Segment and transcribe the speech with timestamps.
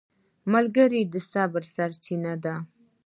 [0.53, 2.55] ملګری د صبر سرچینه ده